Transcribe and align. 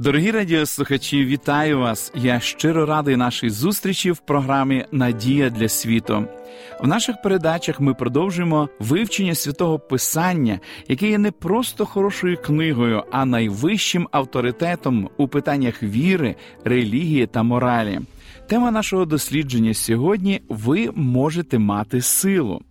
Дорогі 0.00 0.30
радіослухачі, 0.30 1.24
вітаю 1.24 1.78
вас! 1.78 2.12
Я 2.14 2.40
щиро 2.40 2.86
радий 2.86 3.16
нашій 3.16 3.50
зустрічі 3.50 4.10
в 4.10 4.18
програмі 4.18 4.84
Надія 4.92 5.50
для 5.50 5.68
світу. 5.68 6.24
В 6.80 6.86
наших 6.86 7.22
передачах 7.22 7.80
ми 7.80 7.94
продовжуємо 7.94 8.68
вивчення 8.78 9.34
святого 9.34 9.78
Писання, 9.78 10.60
яке 10.88 11.08
є 11.08 11.18
не 11.18 11.30
просто 11.30 11.86
хорошою 11.86 12.36
книгою, 12.36 13.02
а 13.10 13.24
найвищим 13.24 14.08
авторитетом 14.10 15.10
у 15.16 15.28
питаннях 15.28 15.82
віри, 15.82 16.36
релігії 16.64 17.26
та 17.26 17.42
моралі. 17.42 18.00
Тема 18.48 18.70
нашого 18.70 19.04
дослідження 19.04 19.74
сьогодні 19.74 20.40
ви 20.48 20.90
можете 20.94 21.58
мати 21.58 22.02
силу. 22.02 22.62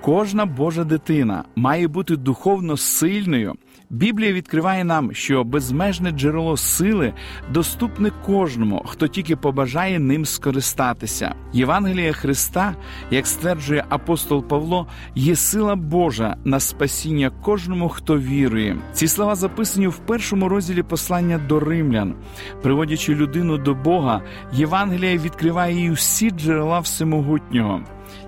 Кожна 0.00 0.46
Божа 0.46 0.84
дитина 0.84 1.44
має 1.56 1.88
бути 1.88 2.16
духовно 2.16 2.76
сильною. 2.76 3.54
Біблія 3.92 4.32
відкриває 4.32 4.84
нам, 4.84 5.14
що 5.14 5.44
безмежне 5.44 6.10
джерело 6.10 6.56
сили 6.56 7.12
доступне 7.50 8.10
кожному, 8.26 8.82
хто 8.86 9.08
тільки 9.08 9.36
побажає 9.36 9.98
ним 9.98 10.24
скористатися. 10.24 11.34
Євангелія 11.52 12.12
Христа, 12.12 12.74
як 13.10 13.26
стверджує 13.26 13.84
апостол 13.88 14.44
Павло, 14.44 14.86
є 15.14 15.36
сила 15.36 15.76
Божа 15.76 16.36
на 16.44 16.60
спасіння 16.60 17.30
кожному, 17.30 17.88
хто 17.88 18.18
вірує. 18.18 18.76
Ці 18.92 19.08
слова 19.08 19.34
записані 19.34 19.86
в 19.88 19.98
першому 19.98 20.48
розділі 20.48 20.82
послання 20.82 21.38
до 21.38 21.60
римлян. 21.60 22.14
Приводячи 22.62 23.14
людину 23.14 23.58
до 23.58 23.74
Бога, 23.74 24.22
Євангелія 24.52 25.16
відкриває 25.16 25.76
їй 25.76 25.90
всі 25.90 26.30
джерела 26.30 26.80
всемогутнього. 26.80 27.80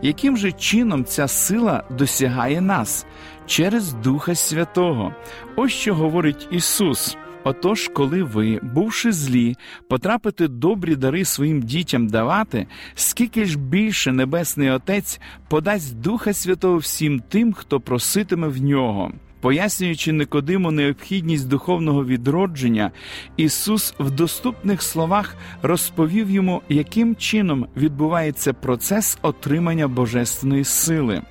Яким 0.03 0.37
же 0.37 0.53
чином 0.53 1.05
ця 1.05 1.29
сила 1.29 1.85
досягає 1.91 2.61
нас 2.61 3.07
через 3.47 3.93
Духа 3.93 4.35
Святого? 4.35 5.15
Ось 5.57 5.73
що 5.73 5.95
говорить 5.95 6.49
Ісус. 6.51 7.17
Отож, 7.45 7.89
коли 7.89 8.23
ви, 8.23 8.61
бувши 8.63 9.13
злі, 9.13 9.57
потрапите 9.89 10.49
добрі 10.49 10.97
дари 10.97 11.25
своїм 11.25 11.63
дітям 11.63 12.07
давати, 12.07 12.67
скільки 12.95 13.45
ж 13.45 13.59
більше 13.59 14.13
Небесний 14.13 14.71
Отець 14.71 15.21
подасть 15.49 16.01
Духа 16.01 16.33
Святого 16.33 16.77
всім 16.77 17.23
тим, 17.29 17.53
хто 17.53 17.81
проситиме 17.81 18.49
в 18.49 18.63
нього. 18.63 19.13
Пояснюючи 19.41 20.13
Никодиму 20.13 20.71
необхідність 20.71 21.49
духовного 21.49 22.05
відродження, 22.05 22.91
Ісус 23.37 23.95
в 23.99 24.11
доступних 24.11 24.83
словах 24.83 25.37
розповів 25.63 26.31
йому, 26.31 26.63
яким 26.69 27.17
чином 27.17 27.67
відбувається 27.77 28.53
процес 28.53 29.19
отримання 29.23 29.89
божественної 29.89 30.65
сили. 30.65 31.23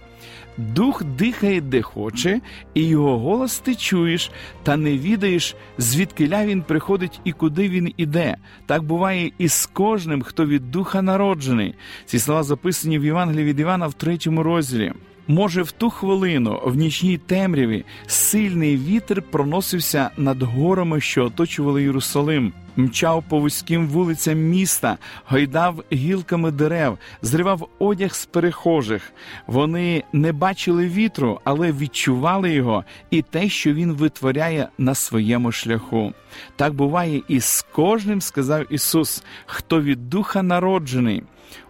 Дух 0.57 1.03
дихає, 1.03 1.61
де 1.61 1.81
хоче, 1.81 2.41
і 2.73 2.87
його 2.87 3.19
голос 3.19 3.59
ти 3.59 3.75
чуєш, 3.75 4.31
та 4.63 4.77
не 4.77 4.97
відаєш, 4.97 5.55
звідкиля 5.77 6.45
він 6.45 6.61
приходить 6.61 7.19
і 7.23 7.31
куди 7.31 7.69
він 7.69 7.93
іде. 7.97 8.37
Так 8.65 8.83
буває 8.83 9.31
і 9.37 9.47
з 9.47 9.65
кожним, 9.65 10.21
хто 10.21 10.45
від 10.45 10.71
духа 10.71 11.01
народжений. 11.01 11.75
Ці 12.05 12.19
слова 12.19 12.43
записані 12.43 12.99
в 12.99 13.05
Євангелії 13.05 13.45
від 13.45 13.59
Івана 13.59 13.87
в 13.87 13.93
третьому 13.93 14.43
розділі. 14.43 14.93
Може, 15.27 15.61
в 15.61 15.71
ту 15.71 15.89
хвилину, 15.89 16.61
в 16.65 16.75
нічній 16.75 17.17
темряві, 17.17 17.85
сильний 18.07 18.77
вітер 18.77 19.21
проносився 19.21 20.09
над 20.17 20.43
горами, 20.43 21.01
що 21.01 21.25
оточували 21.25 21.83
Єрусалим, 21.83 22.53
мчав 22.75 23.23
по 23.29 23.39
вузьким 23.39 23.87
вулицям 23.87 24.37
міста, 24.37 24.97
гойдав 25.25 25.83
гілками 25.93 26.51
дерев, 26.51 26.97
зривав 27.21 27.67
одяг 27.79 28.13
з 28.13 28.25
перехожих. 28.25 29.13
Вони 29.47 30.03
не 30.13 30.33
бачили 30.33 30.87
вітру, 30.87 31.39
але 31.43 31.71
відчували 31.71 32.53
його 32.53 32.83
і 33.09 33.21
те, 33.21 33.49
що 33.49 33.73
він 33.73 33.93
витворяє 33.93 34.67
на 34.77 34.95
своєму 34.95 35.51
шляху. 35.51 36.13
Так 36.55 36.73
буває 36.73 37.21
і 37.27 37.39
з 37.39 37.65
кожним, 37.71 38.21
сказав 38.21 38.73
Ісус, 38.73 39.23
хто 39.45 39.81
від 39.81 40.09
духа 40.09 40.43
народжений. 40.43 41.23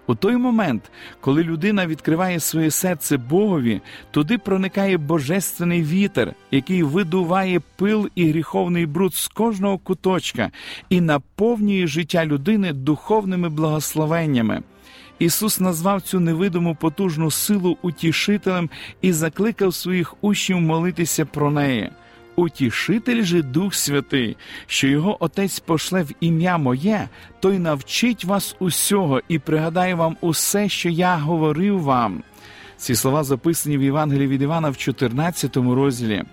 У 0.07 0.15
той 0.15 0.37
момент, 0.37 0.91
коли 1.21 1.43
людина 1.43 1.87
відкриває 1.87 2.39
своє 2.39 2.71
серце 2.71 3.17
Богові, 3.17 3.81
туди 4.11 4.37
проникає 4.37 4.97
божественний 4.97 5.83
вітер, 5.83 6.33
який 6.51 6.83
видуває 6.83 7.61
пил 7.75 8.09
і 8.15 8.29
гріховний 8.29 8.85
бруд 8.85 9.15
з 9.15 9.27
кожного 9.27 9.77
куточка 9.77 10.51
і 10.89 11.01
наповнює 11.01 11.87
життя 11.87 12.25
людини 12.25 12.73
духовними 12.73 13.49
благословеннями. 13.49 14.63
Ісус 15.19 15.59
назвав 15.59 16.01
цю 16.01 16.19
невидиму 16.19 16.75
потужну 16.75 17.31
силу 17.31 17.77
утішителем 17.81 18.69
і 19.01 19.13
закликав 19.13 19.73
своїх 19.73 20.23
учнів 20.23 20.61
молитися 20.61 21.25
про 21.25 21.51
неї. 21.51 21.89
Утішитель 22.35 23.23
же 23.23 23.41
Дух 23.41 23.73
Святий, 23.73 24.37
що 24.67 24.87
його 24.87 25.23
Отець 25.23 25.59
пошле 25.59 26.03
в 26.03 26.11
ім'я 26.19 26.57
моє, 26.57 27.09
той 27.39 27.59
навчить 27.59 28.25
вас 28.25 28.55
усього 28.59 29.21
і 29.27 29.39
пригадає 29.39 29.95
вам 29.95 30.17
усе, 30.21 30.69
що 30.69 30.89
я 30.89 31.15
говорив 31.15 31.81
вам. 31.81 32.23
Ці 32.77 32.95
слова 32.95 33.23
записані 33.23 33.77
в 33.77 33.83
Євангелії 33.83 34.27
від 34.27 34.41
Івана 34.41 34.69
в 34.69 34.77
14 34.77 35.57
розділі. 35.57 36.23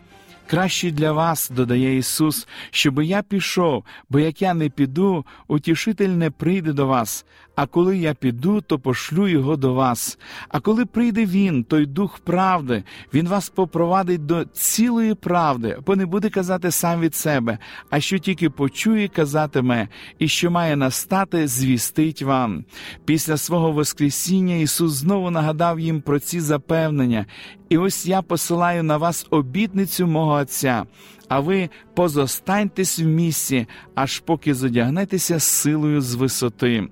Краще 0.46 0.90
для 0.90 1.12
вас, 1.12 1.50
додає 1.50 1.96
Ісус, 1.96 2.48
щоб 2.70 3.02
я 3.02 3.22
пішов, 3.22 3.84
бо 4.08 4.18
як 4.18 4.42
я 4.42 4.54
не 4.54 4.68
піду, 4.68 5.24
утішитель 5.48 6.08
не 6.08 6.30
прийде 6.30 6.72
до 6.72 6.86
вас. 6.86 7.24
А 7.60 7.66
коли 7.66 7.98
я 7.98 8.14
піду, 8.14 8.60
то 8.60 8.78
пошлю 8.78 9.28
його 9.28 9.56
до 9.56 9.74
вас. 9.74 10.18
А 10.48 10.60
коли 10.60 10.86
прийде 10.86 11.26
він, 11.26 11.64
той 11.64 11.86
дух 11.86 12.18
правди, 12.18 12.84
він 13.14 13.28
вас 13.28 13.48
попровадить 13.48 14.26
до 14.26 14.44
цілої 14.44 15.14
правди, 15.14 15.78
бо 15.86 15.96
не 15.96 16.06
буде 16.06 16.30
казати 16.30 16.70
сам 16.70 17.00
від 17.00 17.14
себе, 17.14 17.58
а 17.90 18.00
що 18.00 18.18
тільки 18.18 18.50
почує, 18.50 19.08
казатиме, 19.08 19.88
і 20.18 20.28
що 20.28 20.50
має 20.50 20.76
настати, 20.76 21.48
звістить 21.48 22.22
вам. 22.22 22.64
Після 23.04 23.36
свого 23.36 23.72
Воскресіння 23.72 24.54
Ісус 24.54 24.92
знову 24.92 25.30
нагадав 25.30 25.80
їм 25.80 26.00
про 26.00 26.18
ці 26.18 26.40
запевнення, 26.40 27.26
і 27.68 27.78
ось 27.78 28.06
я 28.06 28.22
посилаю 28.22 28.82
на 28.82 28.96
вас 28.96 29.26
обітницю 29.30 30.06
мого 30.06 30.32
Отця. 30.32 30.84
А 31.30 31.40
ви 31.40 31.68
позостаньтесь 31.94 32.98
в 32.98 33.04
місці, 33.04 33.66
аж 33.94 34.20
поки 34.20 34.54
зодягнетеся 34.54 35.40
силою 35.40 36.00
з 36.00 36.14
висоти. 36.14 36.88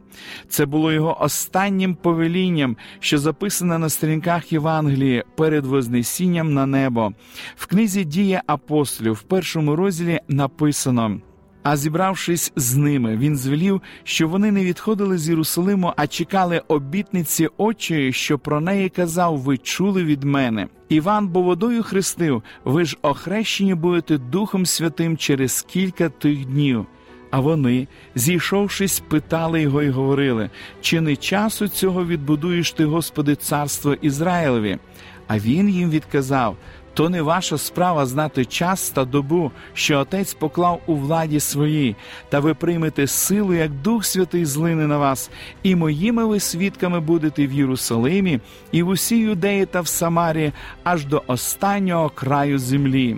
Це 0.48 0.66
було 0.66 0.92
його 0.92 1.22
останнім 1.22 1.94
повелінням, 1.94 2.76
що 3.00 3.18
записане 3.18 3.78
на 3.78 3.88
сторінках 3.88 4.52
Євангелії 4.52 5.24
перед 5.36 5.66
Вознесінням 5.66 6.54
на 6.54 6.66
небо. 6.66 7.12
В 7.56 7.66
книзі 7.66 8.04
Дія 8.04 8.42
апостолів 8.46 9.12
в 9.12 9.22
першому 9.22 9.76
розділі 9.76 10.20
написано. 10.28 11.20
А 11.62 11.76
зібравшись 11.76 12.52
з 12.56 12.76
ними, 12.76 13.16
він 13.16 13.36
звелів, 13.36 13.82
що 14.04 14.28
вони 14.28 14.52
не 14.52 14.64
відходили 14.64 15.18
з 15.18 15.28
Єрусалиму, 15.28 15.92
а 15.96 16.06
чекали 16.06 16.62
обітниці 16.68 17.48
очі, 17.56 18.12
що 18.12 18.38
про 18.38 18.60
неї 18.60 18.88
казав, 18.88 19.38
ви 19.38 19.58
чули 19.58 20.04
від 20.04 20.24
мене. 20.24 20.68
Іван 20.88 21.28
бо 21.28 21.42
водою 21.42 21.82
хрестив, 21.82 22.42
ви 22.64 22.84
ж 22.84 22.96
охрещені 23.02 23.74
будете 23.74 24.18
Духом 24.18 24.66
Святим 24.66 25.16
через 25.16 25.62
кілька 25.62 26.08
тих 26.08 26.44
днів. 26.44 26.86
А 27.30 27.40
вони, 27.40 27.88
зійшовшись, 28.14 29.00
питали 29.00 29.62
його 29.62 29.82
і 29.82 29.90
говорили: 29.90 30.50
чи 30.80 31.00
не 31.00 31.16
часу 31.16 31.68
цього 31.68 32.04
відбудуєш 32.06 32.72
ти, 32.72 32.84
Господи, 32.84 33.34
царство 33.34 33.94
Ізраїлеві? 33.94 34.78
А 35.26 35.38
він 35.38 35.68
їм 35.68 35.90
відказав. 35.90 36.56
То 36.98 37.08
не 37.08 37.22
ваша 37.22 37.58
справа 37.58 38.06
знати 38.06 38.44
час 38.44 38.90
та 38.90 39.04
добу, 39.04 39.52
що 39.74 39.98
Отець 39.98 40.34
поклав 40.34 40.80
у 40.86 40.96
владі 40.96 41.40
своїй, 41.40 41.96
та 42.28 42.40
ви 42.40 42.54
приймете 42.54 43.06
силу, 43.06 43.54
як 43.54 43.70
Дух 43.70 44.04
Святий 44.04 44.44
злине 44.44 44.86
на 44.86 44.98
вас, 44.98 45.30
і 45.62 45.74
моїми 45.74 46.24
ви 46.24 46.40
свідками 46.40 47.00
будете 47.00 47.46
в 47.46 47.52
Єрусалимі, 47.52 48.40
і 48.72 48.82
в 48.82 48.88
усій 48.88 49.18
юдеї 49.18 49.66
та 49.66 49.80
в 49.80 49.88
Самарі, 49.88 50.52
аж 50.84 51.06
до 51.06 51.22
останнього 51.26 52.08
краю 52.08 52.58
землі. 52.58 53.16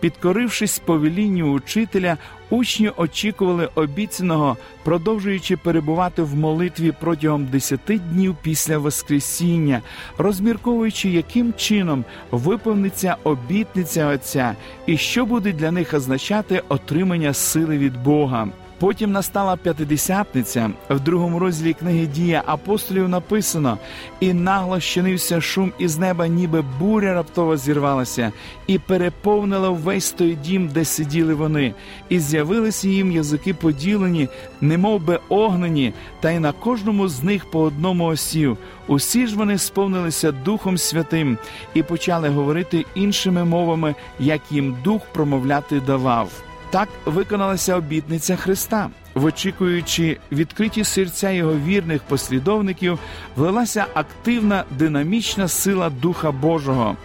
Підкорившись 0.00 0.78
повелінню 0.78 1.52
учителя, 1.52 2.16
учні 2.54 2.90
очікували 2.96 3.68
обіцяного, 3.74 4.56
продовжуючи 4.84 5.56
перебувати 5.56 6.22
в 6.22 6.34
молитві 6.34 6.92
протягом 7.00 7.46
десяти 7.46 7.98
днів 7.98 8.36
після 8.42 8.78
Воскресіння, 8.78 9.82
розмірковуючи, 10.18 11.10
яким 11.10 11.54
чином 11.54 12.04
виповниться 12.30 13.16
обітниця 13.24 14.06
Отця 14.06 14.56
і 14.86 14.96
що 14.96 15.26
буде 15.26 15.52
для 15.52 15.70
них 15.70 15.94
означати 15.94 16.62
отримання 16.68 17.34
сили 17.34 17.78
від 17.78 18.02
Бога. 18.02 18.48
Потім 18.78 19.12
настала 19.12 19.56
п'ятидесятниця. 19.56 20.70
В 20.90 21.00
другому 21.00 21.38
розділі 21.38 21.72
книги 21.72 22.06
Дія 22.06 22.42
апостолів 22.46 23.08
написано: 23.08 23.78
і 24.20 24.32
нагло 24.32 24.80
щинився 24.80 25.40
шум 25.40 25.72
із 25.78 25.98
неба, 25.98 26.26
ніби 26.26 26.64
буря 26.80 27.14
раптово 27.14 27.56
зірвалася, 27.56 28.32
і 28.66 28.78
переповнила 28.78 29.68
весь 29.68 30.10
той 30.10 30.34
дім, 30.34 30.68
де 30.68 30.84
сиділи 30.84 31.34
вони, 31.34 31.74
і 32.08 32.18
з'явилися 32.18 32.88
їм 32.88 33.12
язики 33.12 33.54
поділені, 33.54 34.28
немов 34.60 35.04
би 35.04 35.18
огнені, 35.28 35.92
та 36.20 36.30
й 36.30 36.38
на 36.38 36.52
кожному 36.52 37.08
з 37.08 37.22
них 37.22 37.50
по 37.50 37.60
одному 37.60 38.04
осів. 38.04 38.58
Усі 38.86 39.26
ж 39.26 39.36
вони 39.36 39.58
сповнилися 39.58 40.32
Духом 40.32 40.78
Святим 40.78 41.38
і 41.74 41.82
почали 41.82 42.28
говорити 42.28 42.84
іншими 42.94 43.44
мовами, 43.44 43.94
як 44.18 44.40
їм 44.50 44.76
дух 44.84 45.02
промовляти 45.12 45.80
давав. 45.80 46.43
Так 46.74 46.88
виконалася 47.04 47.76
обітниця 47.76 48.36
Христа. 48.36 48.90
Вичікуючи 49.14 50.18
відкриті 50.32 50.84
серця 50.84 51.30
його 51.30 51.54
вірних 51.66 52.02
послідовників, 52.02 52.98
влилася 53.36 53.86
активна 53.94 54.64
динамічна 54.70 55.48
сила 55.48 55.90
Духа 55.90 56.32
Божого. 56.32 56.96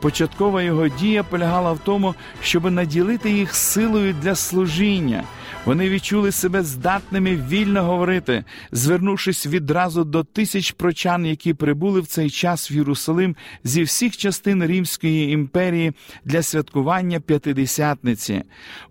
Початкова 0.00 0.62
його 0.62 0.88
дія 0.88 1.22
полягала 1.22 1.72
в 1.72 1.78
тому, 1.78 2.14
щоб 2.42 2.70
наділити 2.70 3.30
їх 3.30 3.54
силою 3.54 4.14
для 4.22 4.34
служіння. 4.34 5.24
Вони 5.64 5.88
відчули 5.88 6.32
себе 6.32 6.62
здатними 6.62 7.36
вільно 7.48 7.82
говорити, 7.82 8.44
звернувшись 8.72 9.46
відразу 9.46 10.04
до 10.04 10.24
тисяч 10.24 10.72
прочан, 10.72 11.26
які 11.26 11.54
прибули 11.54 12.00
в 12.00 12.06
цей 12.06 12.30
час 12.30 12.70
в 12.70 12.72
Єрусалим 12.72 13.36
зі 13.64 13.82
всіх 13.82 14.16
частин 14.16 14.64
Римської 14.64 15.32
імперії 15.32 15.92
для 16.24 16.42
святкування 16.42 17.20
п'ятидесятниці. 17.20 18.42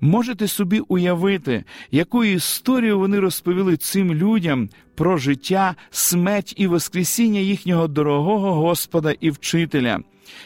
Можете 0.02 0.48
собі 0.48 0.80
уявити, 0.80 1.64
яку 1.92 2.24
історію 2.24 3.00
вони 3.00 3.20
розповіли 3.20 3.78
цим 3.78 4.14
людям 4.14 4.70
про 4.96 5.18
життя, 5.18 5.76
смерть 5.92 6.54
і 6.58 6.68
воскресіння 6.68 7.40
їхнього 7.40 7.88
дорогого 7.88 8.54
Господа 8.54 9.16
і 9.20 9.30
вчителя. 9.30 10.00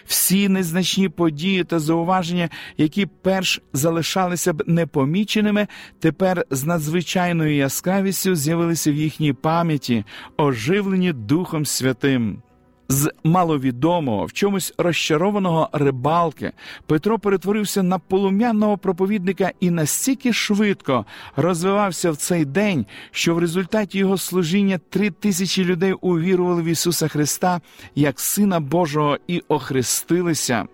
Всі 0.06 0.50
незначні 0.50 1.10
події 1.10 1.64
та 1.64 1.80
зауваження, 1.80 2.50
які 2.78 3.06
перш 3.06 3.62
залишалися 3.74 4.54
б 4.54 4.64
непоміченими, 4.68 5.68
тепер 6.00 6.46
з 6.50 6.64
надзвичайною 6.64 7.56
яскравістю 7.56 8.36
з'явилися 8.36 8.92
в 8.92 8.96
їхній 8.96 9.34
пам'яті, 9.34 10.06
оживлені 10.38 11.14
Духом 11.14 11.66
Святим. 11.66 12.42
З 12.90 13.12
маловідомого, 13.24 14.26
в 14.26 14.34
чомусь 14.34 14.74
розчарованого 14.78 15.70
рибалки 15.74 16.52
Петро 16.86 17.20
перетворився 17.20 17.84
на 17.84 18.00
полум'яного 18.00 18.78
проповідника 18.78 19.52
і 19.60 19.70
настільки 19.70 20.34
швидко 20.34 21.06
розвивався 21.36 22.12
в 22.12 22.16
цей 22.16 22.46
день, 22.46 22.86
що 23.12 23.36
в 23.36 23.40
результаті 23.40 23.98
його 23.98 24.18
служіння 24.18 24.80
три 24.90 25.10
тисячі 25.10 25.64
людей 25.66 25.94
увірували 25.94 26.62
в 26.62 26.66
Ісуса 26.66 27.08
Христа 27.08 27.62
як 27.96 28.20
Сина 28.20 28.60
Божого 28.60 29.18
і 29.28 29.44
охрестилися. 29.48 30.66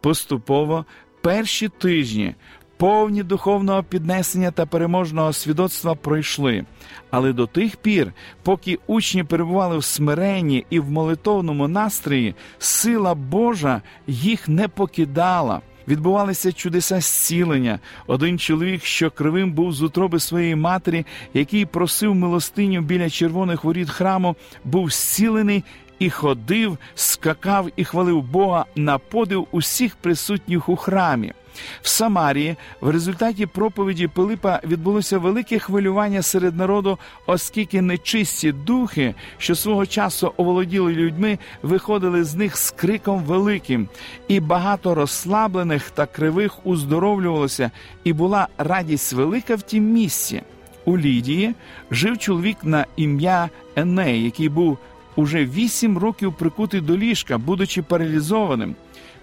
Поступово 0.00 0.84
перші 1.22 1.68
тижні 1.68 2.34
повні 2.80 3.22
духовного 3.22 3.82
піднесення 3.82 4.50
та 4.50 4.66
переможного 4.66 5.32
свідоцтва 5.32 5.94
пройшли, 5.94 6.64
але 7.10 7.32
до 7.32 7.46
тих 7.46 7.76
пір, 7.76 8.12
поки 8.42 8.78
учні 8.86 9.24
перебували 9.24 9.78
в 9.78 9.84
смиренні 9.84 10.66
і 10.70 10.80
в 10.80 10.90
молитовному 10.90 11.68
настрої, 11.68 12.34
сила 12.58 13.14
Божа 13.14 13.82
їх 14.06 14.48
не 14.48 14.68
покидала. 14.68 15.60
Відбувалися 15.88 16.52
чудеса 16.52 17.00
зцілення. 17.00 17.78
Один 18.06 18.38
чоловік, 18.38 18.84
що 18.84 19.10
кривим 19.10 19.52
був 19.52 19.72
з 19.72 19.82
утроби 19.82 20.20
своєї 20.20 20.56
матері, 20.56 21.06
який 21.34 21.66
просив 21.66 22.14
милостиню 22.14 22.80
біля 22.80 23.10
червоних 23.10 23.64
воріт 23.64 23.90
храму, 23.90 24.36
був 24.64 24.90
зцілений 24.90 25.64
і 26.00 26.10
ходив, 26.10 26.78
скакав 26.94 27.68
і 27.76 27.84
хвалив 27.84 28.22
Бога 28.22 28.64
на 28.76 28.98
подив 28.98 29.46
усіх 29.50 29.96
присутніх 29.96 30.68
у 30.68 30.76
храмі. 30.76 31.32
В 31.82 31.88
Самарії 31.88 32.56
в 32.80 32.90
результаті 32.90 33.46
проповіді 33.46 34.08
Пилипа 34.08 34.60
відбулося 34.64 35.18
велике 35.18 35.58
хвилювання 35.58 36.22
серед 36.22 36.56
народу, 36.56 36.98
оскільки 37.26 37.82
нечисті 37.82 38.52
духи, 38.52 39.14
що 39.38 39.54
свого 39.54 39.86
часу 39.86 40.32
оволоділи 40.36 40.92
людьми, 40.92 41.38
виходили 41.62 42.24
з 42.24 42.34
них 42.34 42.56
з 42.56 42.70
криком 42.70 43.24
великим, 43.24 43.88
і 44.28 44.40
багато 44.40 44.94
розслаблених 44.94 45.90
та 45.90 46.06
кривих 46.06 46.66
уздоровлювалося, 46.66 47.70
і 48.04 48.12
була 48.12 48.48
радість 48.58 49.12
велика 49.12 49.54
в 49.54 49.62
тім 49.62 49.84
місці. 49.84 50.42
У 50.84 50.98
Лідії 50.98 51.54
жив 51.90 52.18
чоловік 52.18 52.56
на 52.62 52.86
ім'я 52.96 53.50
Еней, 53.76 54.24
який 54.24 54.48
був 54.48 54.78
уже 55.16 55.44
вісім 55.44 55.98
років 55.98 56.32
прикутий 56.32 56.80
до 56.80 56.96
ліжка, 56.96 57.38
будучи 57.38 57.82
паралізованим. 57.82 58.74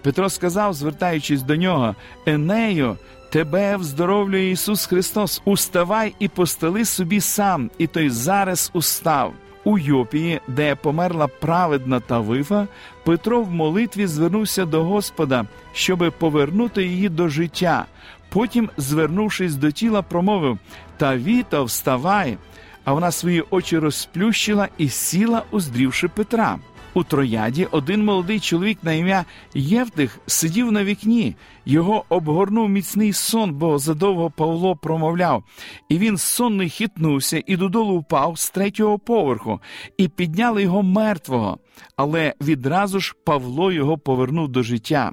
Петро 0.02 0.30
сказав, 0.30 0.74
звертаючись 0.74 1.42
до 1.42 1.56
нього, 1.56 1.94
Енею, 2.26 2.96
тебе 3.30 3.76
вздоровлює 3.76 4.50
Ісус 4.50 4.86
Христос, 4.86 5.42
уставай 5.44 6.14
і 6.18 6.28
постели 6.28 6.84
собі 6.84 7.20
сам, 7.20 7.70
і 7.78 7.86
той 7.86 8.10
зараз 8.10 8.70
устав. 8.74 9.32
У 9.64 9.78
Йопії, 9.78 10.40
де 10.48 10.74
померла 10.74 11.26
праведна 11.26 12.00
Тавифа, 12.00 12.66
Петро 13.04 13.42
в 13.42 13.50
молитві 13.50 14.06
звернувся 14.06 14.64
до 14.64 14.84
Господа, 14.84 15.46
щоби 15.72 16.10
повернути 16.10 16.84
її 16.84 17.08
до 17.08 17.28
життя. 17.28 17.84
Потім, 18.28 18.70
звернувшись 18.76 19.54
до 19.54 19.70
тіла, 19.70 20.02
промовив 20.02 20.58
Тавіто, 20.96 21.64
вставай. 21.64 22.36
А 22.84 22.92
вона 22.92 23.10
свої 23.10 23.44
очі 23.50 23.78
розплющила 23.78 24.68
і 24.78 24.88
сіла, 24.88 25.42
уздрівши 25.50 26.08
Петра. 26.08 26.58
У 26.94 27.04
трояді 27.04 27.68
один 27.70 28.04
молодий 28.04 28.40
чоловік 28.40 28.78
на 28.82 28.92
ім'я 28.92 29.24
Євтих 29.54 30.18
сидів 30.26 30.72
на 30.72 30.84
вікні, 30.84 31.36
його 31.66 32.04
обгорнув 32.08 32.68
міцний 32.68 33.12
сон, 33.12 33.52
бо 33.52 33.78
задовго 33.78 34.30
Павло 34.30 34.76
промовляв, 34.76 35.44
і 35.88 35.98
він 35.98 36.16
сонний 36.16 36.70
хитнувся 36.70 37.42
і 37.46 37.56
додолу 37.56 37.98
впав 37.98 38.38
з 38.38 38.50
третього 38.50 38.98
поверху, 38.98 39.60
і 39.96 40.08
підняли 40.08 40.62
його 40.62 40.82
мертвого. 40.82 41.58
Але 41.96 42.34
відразу 42.40 43.00
ж 43.00 43.14
Павло 43.24 43.72
його 43.72 43.98
повернув 43.98 44.48
до 44.48 44.62
життя. 44.62 45.12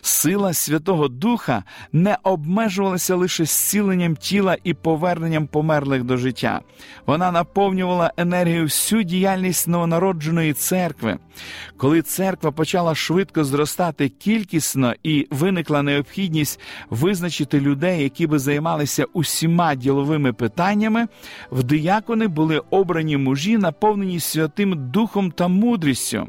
Сила 0.00 0.52
Святого 0.52 1.08
Духа 1.08 1.64
не 1.92 2.18
обмежувалася 2.22 3.14
лише 3.14 3.44
зціленням 3.44 4.16
тіла 4.16 4.56
і 4.64 4.74
поверненням 4.74 5.46
померлих 5.46 6.04
до 6.04 6.16
життя. 6.16 6.60
Вона 7.06 7.32
наповнювала 7.32 8.12
енергію 8.16 8.64
всю 8.64 9.02
діяльність 9.02 9.68
новонародженої 9.68 10.52
церкви. 10.52 11.18
Коли 11.76 12.02
церква 12.02 12.50
почала 12.50 12.94
швидко 12.94 13.44
зростати 13.44 14.08
кількісно 14.08 14.94
і 15.02 15.26
виникла 15.30 15.82
необхідність 15.82 16.60
визначити 16.90 17.60
людей, 17.60 18.02
які 18.02 18.26
би 18.26 18.38
займалися 18.38 19.04
усіма 19.12 19.74
діловими 19.74 20.32
питаннями, 20.32 21.06
в 21.50 21.62
диякони 21.62 22.26
були 22.26 22.62
обрані 22.70 23.16
мужі, 23.16 23.58
наповнені 23.58 24.20
Святим 24.20 24.90
Духом 24.90 25.30
та 25.30 25.48
мудрістю. 25.48 26.28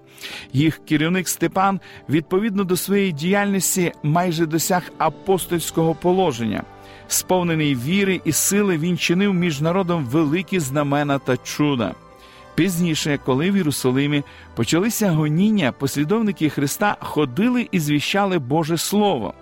Їх 0.53 0.85
керівник 0.85 1.27
Степан 1.27 1.79
відповідно 2.09 2.63
до 2.63 2.77
своєї 2.77 3.11
діяльності 3.11 3.34
діяльності 3.35 3.91
майже 4.03 4.45
досяг 4.45 4.91
апостольського 4.97 5.95
положення. 5.95 6.63
Сповнений 7.07 7.75
віри 7.75 8.21
і 8.25 8.31
сили 8.31 8.77
він 8.77 8.97
чинив 8.97 9.33
між 9.33 9.61
народом 9.61 10.05
великі 10.05 10.59
знамена 10.59 11.19
та 11.19 11.37
чуда. 11.37 11.93
Пізніше, 12.55 13.19
коли 13.25 13.51
в 13.51 13.57
Єрусалимі 13.57 14.23
почалися 14.55 15.11
гоніння, 15.11 15.71
послідовники 15.71 16.49
Христа 16.49 16.97
ходили 16.99 17.67
і 17.71 17.79
звіщали 17.79 18.39
Боже 18.39 18.77
Слово. 18.77 19.33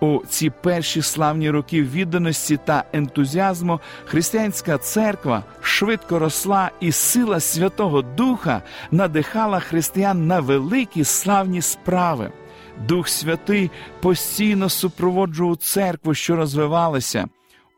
У 0.00 0.18
ці 0.28 0.50
перші 0.50 1.02
славні 1.02 1.50
роки 1.50 1.82
відданості 1.82 2.58
та 2.64 2.84
ентузіазму 2.92 3.80
християнська 4.04 4.78
церква 4.78 5.44
швидко 5.60 6.18
росла, 6.18 6.70
і 6.80 6.92
сила 6.92 7.40
Святого 7.40 8.02
Духа 8.02 8.62
надихала 8.90 9.60
християн 9.60 10.26
на 10.26 10.40
великі 10.40 11.04
славні 11.04 11.62
справи. 11.62 12.32
Дух 12.88 13.08
Святий 13.08 13.70
постійно 14.00 14.68
супроводжував 14.68 15.56
церкву, 15.56 16.14
що 16.14 16.36
розвивалася. 16.36 17.28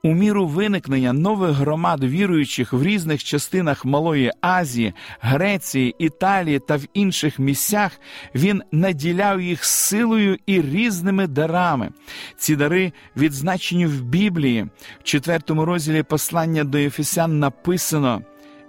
У 0.04 0.14
міру 0.14 0.46
виникнення 0.46 1.12
нових 1.12 1.50
громад 1.50 2.04
віруючих 2.04 2.72
в 2.72 2.82
різних 2.82 3.24
частинах 3.24 3.84
Малої 3.84 4.32
Азії, 4.40 4.94
Греції, 5.20 5.94
Італії 5.98 6.58
та 6.58 6.76
в 6.76 6.82
інших 6.94 7.38
місцях 7.38 7.92
він 8.34 8.62
наділяв 8.72 9.40
їх 9.40 9.64
силою 9.64 10.38
і 10.46 10.62
різними 10.62 11.26
дарами. 11.26 11.90
Ці 12.36 12.56
дари 12.56 12.92
відзначені 13.16 13.86
в 13.86 14.02
Біблії. 14.02 14.66
В 15.00 15.02
четвертому 15.02 15.64
розділі 15.64 16.02
послання 16.02 16.64
до 16.64 16.78
Ефесян 16.78 17.38
написано. 17.38 18.22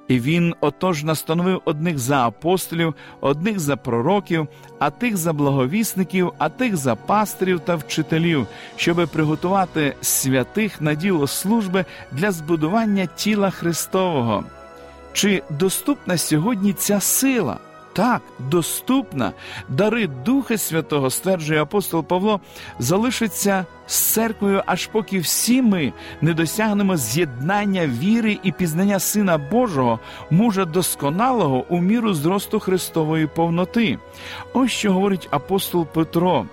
І 0.07 0.19
він 0.19 0.55
отож 0.61 1.03
настановив 1.03 1.61
одних 1.65 1.99
за 1.99 2.27
апостолів, 2.27 2.95
одних 3.21 3.59
за 3.59 3.75
пророків, 3.75 4.47
а 4.79 4.89
тих 4.89 5.17
за 5.17 5.33
благовісників, 5.33 6.31
а 6.37 6.49
тих 6.49 6.77
за 6.77 6.95
пастирів 6.95 7.59
та 7.59 7.75
вчителів, 7.75 8.47
щоби 8.75 9.07
приготувати 9.07 9.95
святих 10.01 10.81
на 10.81 10.95
діло 10.95 11.27
служби 11.27 11.85
для 12.11 12.31
збудування 12.31 13.05
тіла 13.05 13.49
Христового. 13.49 14.43
Чи 15.13 15.43
доступна 15.49 16.17
сьогодні 16.17 16.73
ця 16.73 16.99
сила? 16.99 17.57
Так, 17.93 18.21
доступна, 18.39 19.33
дари 19.69 20.07
Духа 20.07 20.57
Святого, 20.57 21.09
стверджує 21.09 21.61
апостол 21.61 22.03
Павло, 22.03 22.39
залишаться 22.79 23.65
з 23.87 23.95
церквою, 23.95 24.63
аж 24.65 24.87
поки 24.87 25.19
всі 25.19 25.61
ми 25.61 25.93
не 26.21 26.33
досягнемо 26.33 26.97
з'єднання 26.97 27.87
віри 27.87 28.39
і 28.43 28.51
пізнання 28.51 28.99
Сина 28.99 29.37
Божого, 29.37 29.99
мужа 30.29 30.65
досконалого 30.65 31.65
у 31.69 31.81
міру 31.81 32.13
зросту 32.13 32.59
Христової 32.59 33.27
повноти. 33.27 33.99
Ось 34.53 34.71
що 34.71 34.93
говорить 34.93 35.27
апостол 35.31 35.85
Петро. 35.85 36.45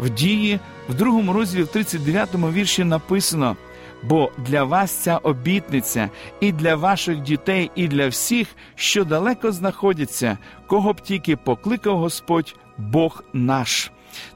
В 0.00 0.10
дії, 0.10 0.60
в 0.88 0.94
другому 0.94 1.32
розділі, 1.32 1.62
в 1.62 1.68
39 1.68 2.28
вірші 2.34 2.84
написано 2.84 3.56
бо 4.02 4.30
для 4.38 4.64
вас 4.64 4.90
ця 4.90 5.16
обітниця 5.16 6.10
і 6.40 6.52
для 6.52 6.76
ваших 6.76 7.20
дітей, 7.20 7.70
і 7.74 7.88
для 7.88 8.08
всіх, 8.08 8.48
що 8.74 9.04
далеко 9.04 9.52
знаходяться, 9.52 10.38
кого 10.66 10.92
б 10.92 11.00
тільки 11.00 11.36
покликав 11.36 11.98
Господь 11.98 12.54
Бог 12.78 13.24
наш. 13.32 13.90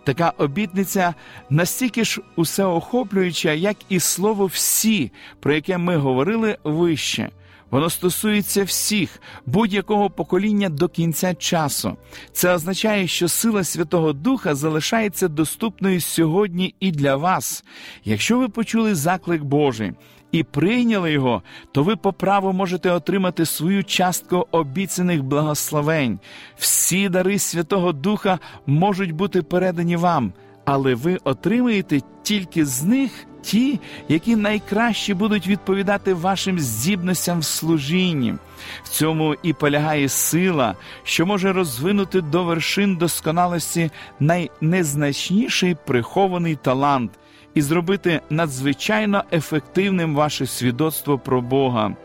Така 0.05 0.33
обітниця 0.39 1.15
настільки 1.51 2.05
ж 2.05 2.21
усеохоплююча, 2.37 3.53
як 3.53 3.77
і 3.89 4.01
слово 4.01 4.47
всі, 4.47 5.13
про 5.41 5.55
яке 5.55 5.79
ми 5.79 5.97
говорили 5.97 6.59
вище. 6.65 7.31
Воно 7.73 7.91
стосується 7.91 8.65
всіх, 8.65 9.21
будь-якого 9.47 10.11
покоління 10.11 10.69
до 10.69 10.89
кінця 10.89 11.35
часу. 11.35 11.97
Це 12.33 12.55
означає, 12.55 13.07
що 13.07 13.29
сила 13.29 13.65
Святого 13.65 14.13
Духа 14.13 14.55
залишається 14.55 15.29
доступною 15.29 16.01
сьогодні 16.01 16.75
і 16.81 16.91
для 16.91 17.17
вас. 17.17 17.65
Якщо 18.05 18.39
ви 18.39 18.49
почули 18.49 18.95
заклик 18.95 19.43
Божий 19.43 19.93
і 20.33 20.43
прийняли 20.43 21.13
його, 21.13 21.43
то 21.73 21.83
ви 21.83 21.97
по 21.97 22.13
праву 22.13 22.53
можете 22.53 22.91
отримати 22.91 23.47
свою 23.47 23.85
частку 23.85 24.47
обіцяних 24.51 25.23
благословень. 25.23 26.19
Всі 26.57 27.09
дари 27.09 27.39
Святого 27.39 27.93
Духа 27.93 28.39
можуть 28.67 29.13
бути 29.13 29.43
передані 29.43 29.97
вам, 29.97 30.33
але 30.65 30.95
ви 30.95 31.19
отримаєте 31.25 32.01
тільки 32.23 32.65
з 32.65 32.83
них 32.83 33.27
ті, 33.43 33.81
які 34.09 34.37
найкраще 34.37 35.15
будуть 35.15 35.47
відповідати 35.47 36.15
вашим 36.15 36.59
здібностям 36.59 37.39
в 37.39 37.45
служінні. 37.45 38.35
В 38.83 38.89
цьому 38.89 39.37
і 39.43 39.53
полягає 39.53 40.09
сила, 40.09 40.75
що 41.05 41.27
може 41.27 41.53
розвинути 41.53 42.21
до 42.21 42.45
вершин 42.45 42.97
досконалості 42.97 43.91
найнезначніший 44.21 45.77
прихований 45.87 46.57
талант 46.57 47.11
і 47.55 47.63
зробити 47.63 48.21
надзвичайно 48.31 49.25
ефективним 49.33 50.15
ваше 50.15 50.47
свідоцтво 50.47 51.19
про 51.19 51.41
Бога 51.41 51.97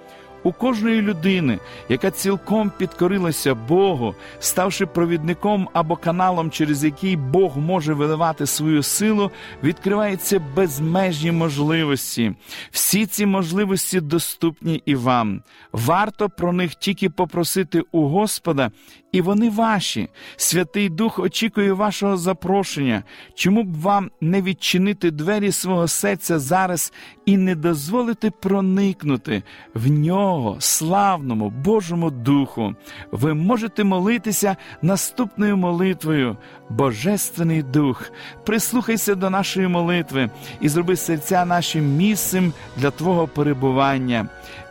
у 0.47 0.51
кожної 0.51 1.01
людини, 1.01 1.59
яка 1.89 2.11
цілком 2.11 2.71
підкорилася 2.77 3.55
Богу, 3.55 4.15
ставши 4.39 4.85
провідником 4.85 5.69
або 5.73 5.95
каналом, 5.95 6.51
через 6.51 6.83
який 6.83 7.15
Бог 7.15 7.57
може 7.57 7.93
виливати 7.93 8.45
свою 8.45 8.83
силу, 8.83 9.31
відкриваються 9.63 10.41
безмежні 10.55 11.31
можливості. 11.31 12.35
Всі 12.71 13.05
ці 13.05 13.25
можливості 13.25 14.01
доступні 14.01 14.81
і 14.85 14.95
вам. 14.95 15.41
Варто 15.71 16.29
про 16.29 16.53
них 16.53 16.75
тільки 16.75 17.09
попросити 17.09 17.83
у 17.91 18.07
Господа, 18.07 18.71
і 19.11 19.21
вони 19.21 19.49
ваші. 19.49 20.09
Святий 20.35 20.89
Дух 20.89 21.19
очікує 21.19 21.73
вашого 21.73 22.17
запрошення. 22.17 23.03
Чому 23.35 23.63
б 23.63 23.81
вам 23.81 24.11
не 24.21 24.41
відчинити 24.41 25.11
двері 25.11 25.51
свого 25.51 25.87
серця 25.87 26.39
зараз 26.39 26.93
і 27.25 27.37
не 27.37 27.55
дозволити 27.55 28.31
проникнути 28.31 29.43
в 29.73 29.87
нього, 29.89 30.55
славному 30.59 31.49
Божому 31.49 32.11
Духу? 32.11 32.75
Ви 33.11 33.33
можете 33.33 33.83
молитися 33.83 34.55
наступною 34.81 35.57
молитвою, 35.57 36.37
Божественний 36.69 37.63
Дух. 37.63 38.11
Прислухайся 38.45 39.15
до 39.15 39.29
нашої 39.29 39.67
молитви 39.67 40.29
і 40.61 40.69
зроби 40.69 40.95
серця 40.95 41.45
нашим 41.45 41.95
місцем 41.95 42.53
для 42.77 42.91
Твого 42.91 43.27
перебування. 43.27 44.27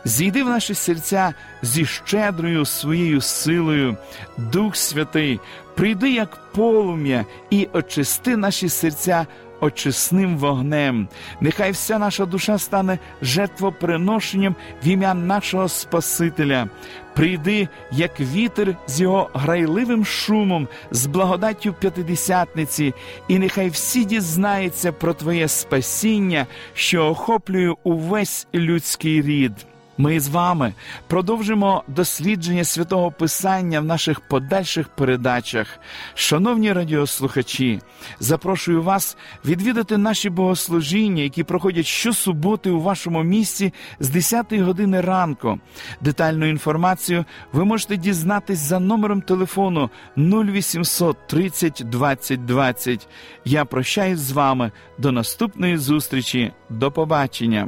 Зійди 0.07 0.43
в 0.43 0.47
наші 0.47 0.73
серця 0.73 1.33
зі 1.61 1.85
щедрою 1.85 2.65
своєю 2.65 3.21
силою, 3.21 3.97
Дух 4.37 4.75
Святий, 4.75 5.39
прийди 5.75 6.11
як 6.11 6.51
полум'я 6.51 7.25
і 7.49 7.67
очисти 7.73 8.37
наші 8.37 8.69
серця 8.69 9.25
очисним 9.61 10.37
вогнем. 10.37 11.09
Нехай 11.41 11.71
вся 11.71 11.99
наша 11.99 12.25
душа 12.25 12.57
стане 12.57 12.99
жертвоприношенням 13.21 14.55
в 14.83 14.87
ім'я 14.87 15.13
нашого 15.13 15.67
Спасителя. 15.67 16.69
Прийди, 17.15 17.67
як 17.91 18.19
вітер 18.19 18.75
з 18.87 19.01
його 19.01 19.29
грайливим 19.33 20.05
шумом, 20.05 20.67
з 20.91 21.05
благодаттю 21.05 21.73
п'ятидесятниці, 21.73 22.93
і 23.27 23.39
нехай 23.39 23.69
всі 23.69 24.05
дізнаються 24.05 24.91
про 24.91 25.13
Твоє 25.13 25.47
спасіння, 25.47 26.47
що 26.73 27.05
охоплює 27.05 27.75
увесь 27.83 28.47
людський 28.53 29.21
рід. 29.21 29.53
Ми 29.99 30.19
з 30.19 30.27
вами 30.27 30.73
продовжимо 31.07 31.83
дослідження 31.87 32.63
святого 32.63 33.11
Писання 33.11 33.79
в 33.79 33.85
наших 33.85 34.19
подальших 34.19 34.89
передачах. 34.89 35.79
Шановні 36.13 36.73
радіослухачі, 36.73 37.79
запрошую 38.19 38.83
вас 38.83 39.17
відвідати 39.45 39.97
наші 39.97 40.29
богослужіння, 40.29 41.23
які 41.23 41.43
проходять 41.43 41.85
щосуботи 41.85 42.69
у 42.69 42.81
вашому 42.81 43.23
місці 43.23 43.73
з 43.99 44.09
10 44.09 44.53
години 44.53 45.01
ранку. 45.01 45.59
Детальну 46.01 46.45
інформацію 46.45 47.25
ви 47.53 47.65
можете 47.65 47.97
дізнатись 47.97 48.59
за 48.59 48.79
номером 48.79 49.21
телефону 49.21 49.89
0800 50.17 51.27
30 51.27 51.81
20 51.85 52.45
20. 52.45 53.07
Я 53.45 53.65
прощаюсь 53.65 54.19
з 54.19 54.31
вами 54.31 54.71
до 54.97 55.11
наступної 55.11 55.77
зустрічі. 55.77 56.51
До 56.69 56.91
побачення. 56.91 57.67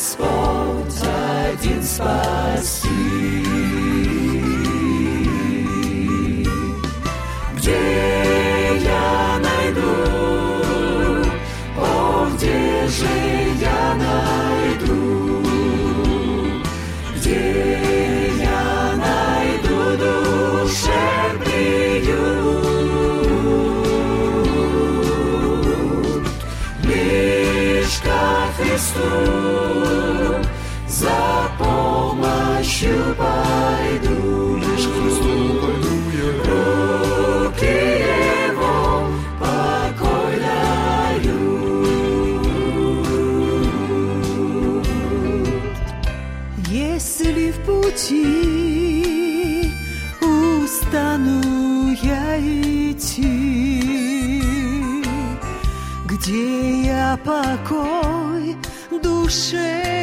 Господь 0.00 1.02
один 1.52 1.82
спаси. 1.82 2.88
Где 7.54 8.80
я 8.82 9.38
найду, 9.42 9.92
о, 11.76 12.30
где 12.34 12.88
же 12.88 13.14
я 13.60 13.94
найду, 13.94 15.42
где 17.16 17.78
я 18.40 18.96
найду 18.96 19.98
душевную 19.98 21.10
Христу. 28.56 29.39
навстречу 32.80 33.14
пойду. 33.16 34.56
Лишь 34.56 34.86
Христу 34.86 35.34
пойду 35.60 35.94
я. 36.14 36.28
Руки 36.44 37.76
Его 38.48 38.84
покой. 39.38 40.40
Если 46.68 47.50
в 47.50 47.58
пути 47.66 48.24
устану 50.20 51.40
я 52.02 52.38
идти, 52.38 53.82
где 56.06 56.82
я 56.82 57.18
покой 57.24 58.56
душе 59.02 59.99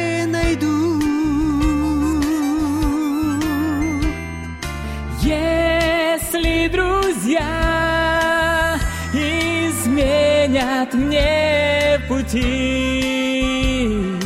пути, 12.28 14.18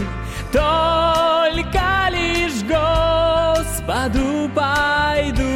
только 0.53 2.09
лишь 2.11 2.63
Господу 2.65 4.51
пойду. 4.55 5.52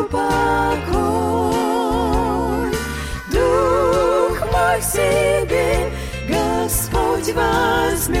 Найду 0.00 0.08
покой. 0.08 1.60
Дух 3.32 4.40
мой 4.52 4.80
в 4.80 4.84
себе 4.84 5.90
Господь 6.28 7.34
возьмет. 7.34 8.20